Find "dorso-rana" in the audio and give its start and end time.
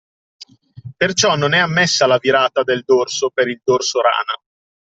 3.63-4.33